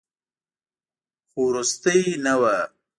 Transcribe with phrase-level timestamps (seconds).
[1.29, 2.55] خو وروستۍ نه وه.